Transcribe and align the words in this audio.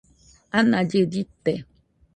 anallɨ 0.57 0.99
llɨte 1.11 1.53